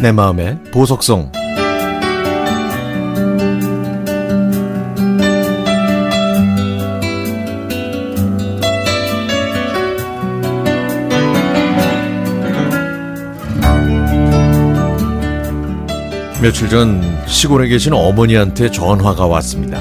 [0.00, 1.32] 내 마음의 보석성
[16.42, 19.80] 며칠 전 시골에 계신 어머니한테 전화가 왔습니다.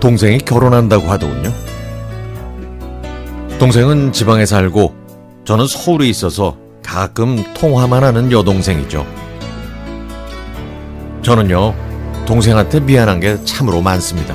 [0.00, 1.52] 동생이 결혼한다고 하더군요.
[3.58, 4.94] 동생은 지방에 살고
[5.44, 6.56] 저는 서울에 있어서
[6.88, 9.06] 가끔 통화만 하는 여동생이죠.
[11.20, 11.74] 저는요,
[12.24, 14.34] 동생한테 미안한 게 참으로 많습니다.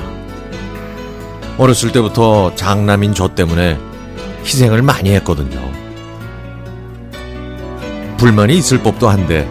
[1.58, 3.76] 어렸을 때부터 장남인 저 때문에
[4.44, 5.60] 희생을 많이 했거든요.
[8.18, 9.50] 불만이 있을 법도 한데,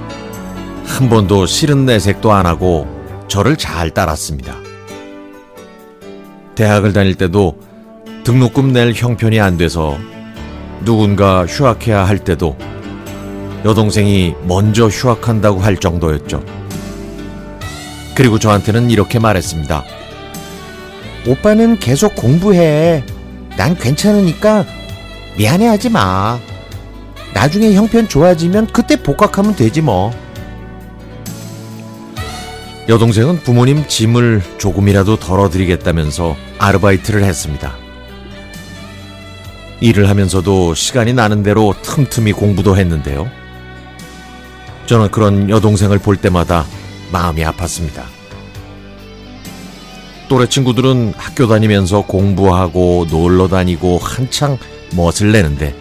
[0.85, 2.88] 한 번도 싫은 내색도 안 하고
[3.27, 4.55] 저를 잘 따랐습니다.
[6.55, 7.59] 대학을 다닐 때도
[8.23, 9.97] 등록금 낼 형편이 안 돼서
[10.86, 12.55] 누군가 휴학해야 할 때도
[13.66, 16.44] 여동생이 먼저 휴학한다고 할 정도였죠.
[18.16, 19.83] 그리고 저한테는 이렇게 말했습니다.
[21.28, 23.03] 오빠는 계속 공부해.
[23.58, 24.66] 난 괜찮으니까
[25.38, 26.39] 미안해하지 마.
[27.33, 30.11] 나중에 형편 좋아지면 그때 복학하면 되지 뭐.
[32.89, 37.73] 여동생은 부모님 짐을 조금이라도 덜어드리겠다면서 아르바이트를 했습니다.
[39.80, 43.42] 일을 하면서도 시간이 나는 대로 틈틈이 공부도 했는데요.
[44.86, 46.66] 저는 그런 여동생을 볼 때마다
[47.12, 48.03] 마음이 아팠습니다.
[50.30, 54.58] 또래 친구들은 학교 다니면서 공부하고 놀러 다니고 한창
[54.95, 55.76] 멋을 내는데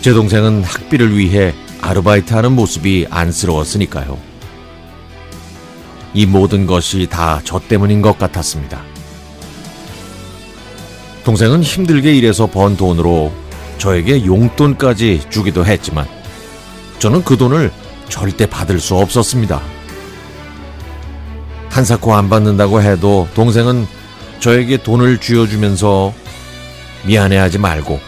[0.00, 4.18] 제 동생은 학비를 위해 아르바이트 하는 모습이 안쓰러웠으니까요.
[6.14, 8.82] 이 모든 것이 다 저 때문인 것 같았습니다.
[11.24, 13.32] 동생은 힘들게 일해서 번 돈으로
[13.78, 16.06] 저에게 용돈까지 주기도 했지만
[16.98, 17.70] 저는 그 돈을
[18.08, 19.60] 절대 받을 수 없었습니다.
[21.70, 23.86] 한사코 안 받는다고 해도 동생은
[24.40, 26.14] 저에게 돈을 쥐어주면서
[27.06, 28.00] 미안해하지 말고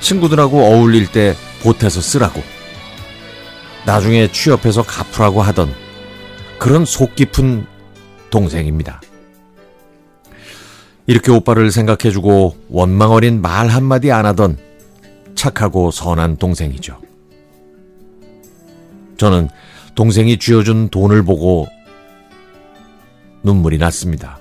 [0.00, 2.42] 친구들하고 어울릴 때 보태서 쓰라고
[3.84, 5.74] 나중에 취업해서 갚으라고 하던
[6.58, 7.66] 그런 속 깊은
[8.30, 9.00] 동생입니다.
[11.06, 14.56] 이렇게 오빠를 생각해주고 원망 어린 말 한마디 안 하던
[15.34, 17.01] 착하고 선한 동생이죠.
[19.22, 19.50] 저는
[19.94, 21.68] 동생이 쥐어준 돈을 보고
[23.44, 24.40] 눈물이 났습니다.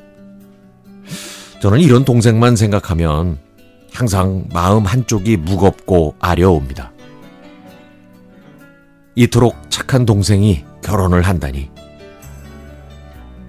[1.61, 3.37] 저는 이런 동생만 생각하면
[3.93, 6.91] 항상 마음 한쪽이 무겁고 아려옵니다.
[9.13, 11.69] 이토록 착한 동생이 결혼을 한다니.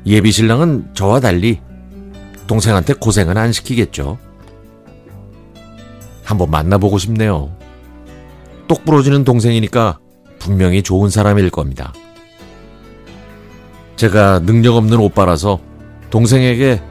[0.05, 1.63] 예비 신랑은 저와 달리
[2.47, 4.19] 동생한테 고생은 안 시키겠죠.
[6.25, 7.57] 한번 만나보고 싶네요.
[8.69, 9.99] 똑 부러지는 동생이니까
[10.43, 11.93] 분명히 좋은 사람일 겁니다.
[13.95, 15.61] 제가 능력 없는 오빠라서
[16.11, 16.83] 동생에게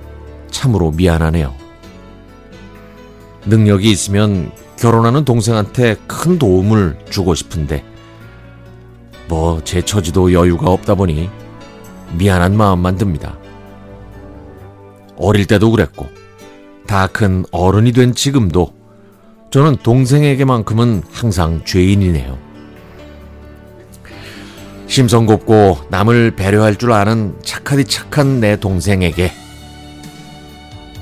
[0.50, 1.53] 참으로 미안하네요.
[3.45, 7.84] 능력이 있으면 결혼하는 동생한테 큰 도움을 주고 싶은데,
[9.28, 11.29] 뭐, 제 처지도 여유가 없다 보니
[12.18, 13.38] 미안한 마음만 듭니다.
[15.18, 16.07] 어릴 때도 그랬고,
[16.88, 18.73] 다 큰 어른이 된 지금도
[19.51, 22.50] 저는 동생에게만큼은 항상 죄인이네요.
[24.91, 29.31] 심성 곱고 남을 배려할 줄 아는 착하디 착한 내 동생에게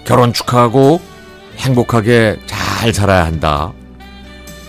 [0.05, 1.01] 결혼 축하하고
[1.57, 3.73] 행복하게 잘 살아야 한다.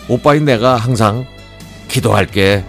[0.09, 1.27] 오빠인 내가 항상
[1.89, 2.65] 기도할게.